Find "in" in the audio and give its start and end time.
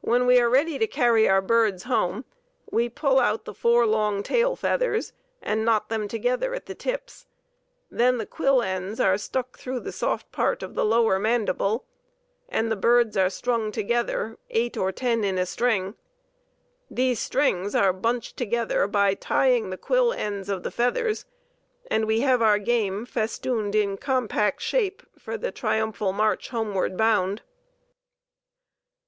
15.24-15.36, 23.74-23.96